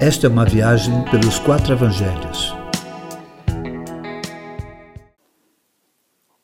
Esta 0.00 0.28
é 0.28 0.30
uma 0.30 0.44
viagem 0.44 1.04
pelos 1.10 1.40
quatro 1.40 1.72
evangelhos. 1.72 2.52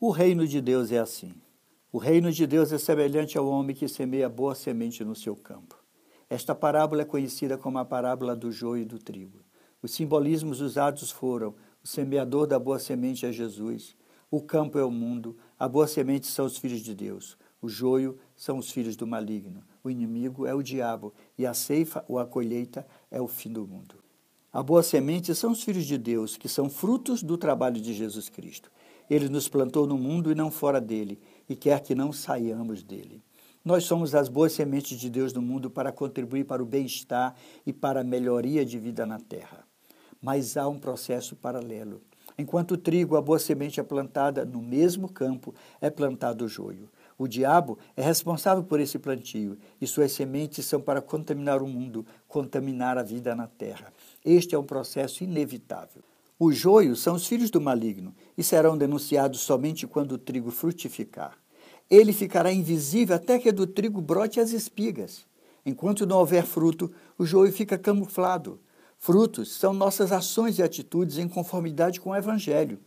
O 0.00 0.10
reino 0.10 0.48
de 0.48 0.58
Deus 0.58 0.90
é 0.90 0.98
assim. 0.98 1.34
O 1.92 1.98
reino 1.98 2.32
de 2.32 2.46
Deus 2.46 2.72
é 2.72 2.78
semelhante 2.78 3.36
ao 3.36 3.46
homem 3.46 3.76
que 3.76 3.86
semeia 3.86 4.26
boa 4.26 4.54
semente 4.54 5.04
no 5.04 5.14
seu 5.14 5.36
campo. 5.36 5.76
Esta 6.30 6.54
parábola 6.54 7.02
é 7.02 7.04
conhecida 7.04 7.58
como 7.58 7.76
a 7.76 7.84
parábola 7.84 8.34
do 8.34 8.50
joio 8.50 8.84
e 8.84 8.86
do 8.86 8.98
trigo. 8.98 9.40
Os 9.82 9.90
simbolismos 9.90 10.62
usados 10.62 11.10
foram: 11.10 11.54
o 11.84 11.86
semeador 11.86 12.46
da 12.46 12.58
boa 12.58 12.78
semente 12.78 13.26
é 13.26 13.32
Jesus, 13.32 13.94
o 14.30 14.40
campo 14.40 14.78
é 14.78 14.84
o 14.84 14.90
mundo, 14.90 15.36
a 15.58 15.68
boa 15.68 15.86
semente 15.86 16.26
são 16.26 16.46
os 16.46 16.56
filhos 16.56 16.80
de 16.80 16.94
Deus, 16.94 17.36
o 17.60 17.68
joio 17.68 18.16
são 18.42 18.58
os 18.58 18.72
filhos 18.72 18.96
do 18.96 19.06
maligno, 19.06 19.62
o 19.84 19.88
inimigo 19.88 20.48
é 20.48 20.52
o 20.52 20.64
diabo, 20.64 21.14
e 21.38 21.46
a 21.46 21.54
ceifa 21.54 22.04
ou 22.08 22.18
a 22.18 22.26
colheita 22.26 22.84
é 23.08 23.20
o 23.20 23.28
fim 23.28 23.52
do 23.52 23.64
mundo. 23.64 23.94
A 24.52 24.60
boa 24.60 24.82
semente 24.82 25.32
são 25.32 25.52
os 25.52 25.62
filhos 25.62 25.86
de 25.86 25.96
Deus, 25.96 26.36
que 26.36 26.48
são 26.48 26.68
frutos 26.68 27.22
do 27.22 27.38
trabalho 27.38 27.80
de 27.80 27.94
Jesus 27.94 28.28
Cristo. 28.28 28.68
Ele 29.08 29.28
nos 29.28 29.46
plantou 29.46 29.86
no 29.86 29.96
mundo 29.96 30.32
e 30.32 30.34
não 30.34 30.50
fora 30.50 30.80
dele, 30.80 31.20
e 31.48 31.54
quer 31.54 31.82
que 31.82 31.94
não 31.94 32.12
saiamos 32.12 32.82
dele. 32.82 33.22
Nós 33.64 33.84
somos 33.84 34.12
as 34.12 34.28
boas 34.28 34.52
sementes 34.52 34.98
de 34.98 35.08
Deus 35.08 35.32
no 35.32 35.40
mundo 35.40 35.70
para 35.70 35.92
contribuir 35.92 36.44
para 36.44 36.60
o 36.60 36.66
bem-estar 36.66 37.36
e 37.64 37.72
para 37.72 38.00
a 38.00 38.04
melhoria 38.04 38.66
de 38.66 38.76
vida 38.76 39.06
na 39.06 39.20
terra. 39.20 39.64
Mas 40.20 40.56
há 40.56 40.66
um 40.66 40.80
processo 40.80 41.36
paralelo. 41.36 42.00
Enquanto 42.36 42.72
o 42.72 42.78
trigo, 42.78 43.16
a 43.16 43.22
boa 43.22 43.38
semente 43.38 43.78
é 43.78 43.84
plantada 43.84 44.44
no 44.44 44.60
mesmo 44.60 45.08
campo, 45.08 45.54
é 45.80 45.88
plantado 45.90 46.44
o 46.44 46.48
joio. 46.48 46.88
O 47.22 47.28
diabo 47.28 47.78
é 47.96 48.02
responsável 48.02 48.64
por 48.64 48.80
esse 48.80 48.98
plantio 48.98 49.56
e 49.80 49.86
suas 49.86 50.10
sementes 50.10 50.66
são 50.66 50.80
para 50.80 51.00
contaminar 51.00 51.62
o 51.62 51.68
mundo, 51.68 52.04
contaminar 52.26 52.98
a 52.98 53.04
vida 53.04 53.32
na 53.32 53.46
terra. 53.46 53.92
Este 54.24 54.56
é 54.56 54.58
um 54.58 54.64
processo 54.64 55.22
inevitável. 55.22 56.02
Os 56.36 56.56
joios 56.56 57.00
são 57.00 57.14
os 57.14 57.24
filhos 57.24 57.48
do 57.48 57.60
maligno 57.60 58.12
e 58.36 58.42
serão 58.42 58.76
denunciados 58.76 59.38
somente 59.38 59.86
quando 59.86 60.12
o 60.12 60.18
trigo 60.18 60.50
frutificar. 60.50 61.38
Ele 61.88 62.12
ficará 62.12 62.52
invisível 62.52 63.14
até 63.14 63.38
que 63.38 63.52
do 63.52 63.68
trigo 63.68 64.00
brote 64.00 64.40
as 64.40 64.50
espigas. 64.50 65.24
Enquanto 65.64 66.04
não 66.04 66.18
houver 66.18 66.44
fruto, 66.44 66.90
o 67.16 67.24
joio 67.24 67.52
fica 67.52 67.78
camuflado. 67.78 68.58
Frutos 68.98 69.52
são 69.52 69.72
nossas 69.72 70.10
ações 70.10 70.58
e 70.58 70.62
atitudes 70.64 71.18
em 71.18 71.28
conformidade 71.28 72.00
com 72.00 72.10
o 72.10 72.16
Evangelho. 72.16 72.80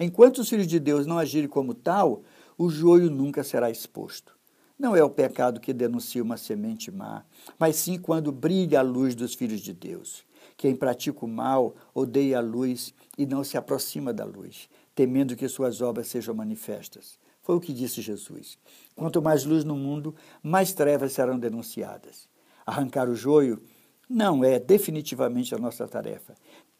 Enquanto 0.00 0.38
os 0.38 0.48
filhos 0.48 0.66
de 0.66 0.80
Deus 0.80 1.06
não 1.06 1.18
agirem 1.18 1.48
como 1.48 1.74
tal, 1.74 2.22
o 2.56 2.68
joio 2.68 3.10
nunca 3.10 3.42
será 3.42 3.70
exposto. 3.70 4.36
Não 4.78 4.96
é 4.96 5.04
o 5.04 5.10
pecado 5.10 5.60
que 5.60 5.72
denuncia 5.72 6.22
uma 6.22 6.36
semente 6.36 6.90
má, 6.90 7.24
mas 7.58 7.76
sim 7.76 7.98
quando 7.98 8.32
brilha 8.32 8.80
a 8.80 8.82
luz 8.82 9.14
dos 9.14 9.34
filhos 9.34 9.60
de 9.60 9.72
Deus. 9.72 10.24
Quem 10.56 10.74
pratica 10.74 11.24
o 11.24 11.28
mal 11.28 11.74
odeia 11.94 12.38
a 12.38 12.40
luz 12.40 12.92
e 13.16 13.24
não 13.24 13.44
se 13.44 13.56
aproxima 13.56 14.12
da 14.12 14.24
luz, 14.24 14.68
temendo 14.94 15.36
que 15.36 15.48
suas 15.48 15.80
obras 15.80 16.08
sejam 16.08 16.34
manifestas. 16.34 17.18
Foi 17.42 17.56
o 17.56 17.60
que 17.60 17.72
disse 17.72 18.00
Jesus. 18.00 18.58
Quanto 18.94 19.20
mais 19.20 19.44
luz 19.44 19.64
no 19.64 19.76
mundo, 19.76 20.14
mais 20.42 20.72
trevas 20.72 21.12
serão 21.12 21.38
denunciadas. 21.38 22.28
Arrancar 22.64 23.08
o 23.08 23.14
joio 23.14 23.60
não 24.08 24.44
é 24.44 24.58
definitivamente 24.58 25.54
a 25.54 25.58
nossa 25.58 25.86
tarefa. 25.86 26.34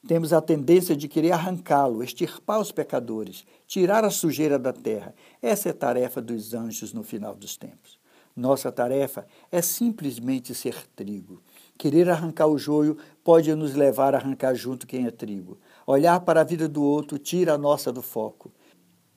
Temos 0.06 0.32
a 0.32 0.40
tendência 0.40 0.96
de 0.96 1.06
querer 1.08 1.32
arrancá-lo, 1.32 2.02
extirpar 2.02 2.60
os 2.60 2.72
pecadores, 2.72 3.44
tirar 3.66 4.04
a 4.04 4.10
sujeira 4.10 4.58
da 4.58 4.72
terra. 4.72 5.14
Essa 5.40 5.68
é 5.68 5.72
a 5.72 5.74
tarefa 5.74 6.20
dos 6.20 6.54
anjos 6.54 6.92
no 6.92 7.02
final 7.02 7.34
dos 7.34 7.56
tempos. 7.56 8.00
Nossa 8.34 8.72
tarefa 8.72 9.26
é 9.50 9.62
simplesmente 9.62 10.54
ser 10.54 10.86
trigo. 10.96 11.42
Querer 11.78 12.08
arrancar 12.08 12.46
o 12.46 12.58
joio 12.58 12.96
pode 13.22 13.54
nos 13.54 13.74
levar 13.74 14.14
a 14.14 14.18
arrancar 14.18 14.54
junto 14.54 14.86
quem 14.86 15.06
é 15.06 15.10
trigo. 15.10 15.58
Olhar 15.86 16.20
para 16.20 16.40
a 16.40 16.44
vida 16.44 16.68
do 16.68 16.82
outro 16.82 17.18
tira 17.18 17.54
a 17.54 17.58
nossa 17.58 17.92
do 17.92 18.02
foco. 18.02 18.50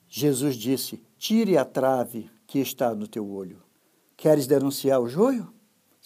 Jesus 0.08 0.56
disse: 0.56 1.02
Tire 1.18 1.56
a 1.56 1.64
trave 1.64 2.30
que 2.46 2.58
está 2.58 2.94
no 2.94 3.08
teu 3.08 3.28
olho. 3.28 3.62
Queres 4.16 4.46
denunciar 4.46 5.00
o 5.00 5.08
joio? 5.08 5.52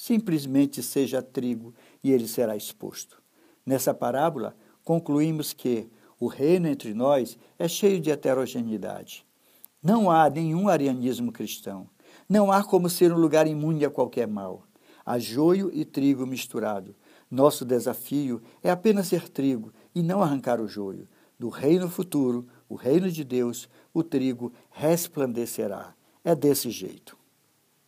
Simplesmente 0.03 0.83
seja 0.83 1.21
trigo 1.21 1.75
e 2.03 2.11
ele 2.11 2.27
será 2.27 2.56
exposto. 2.56 3.21
Nessa 3.66 3.93
parábola, 3.93 4.56
concluímos 4.83 5.53
que 5.53 5.91
o 6.19 6.27
reino 6.27 6.69
entre 6.69 6.94
nós 6.94 7.37
é 7.59 7.69
cheio 7.69 8.00
de 8.00 8.10
heterogeneidade. 8.10 9.27
Não 9.83 10.10
há 10.10 10.31
nenhum 10.31 10.71
arianismo 10.71 11.31
cristão. 11.31 11.87
Não 12.27 12.50
há 12.50 12.65
como 12.65 12.89
ser 12.89 13.12
um 13.12 13.19
lugar 13.19 13.47
imune 13.47 13.84
a 13.84 13.91
qualquer 13.91 14.27
mal. 14.27 14.62
Há 15.05 15.19
joio 15.19 15.71
e 15.71 15.84
trigo 15.84 16.27
misturado. 16.27 16.97
Nosso 17.31 17.62
desafio 17.62 18.41
é 18.62 18.71
apenas 18.71 19.06
ser 19.06 19.28
trigo 19.28 19.71
e 19.94 20.03
não 20.03 20.22
arrancar 20.22 20.62
o 20.62 20.66
joio. 20.66 21.06
Do 21.39 21.50
reino 21.50 21.91
futuro, 21.91 22.49
o 22.71 22.75
reino 22.75 23.10
de 23.10 23.22
Deus, 23.22 23.69
o 23.93 24.03
trigo 24.03 24.50
resplandecerá. 24.71 25.94
É 26.25 26.34
desse 26.34 26.71
jeito. 26.71 27.19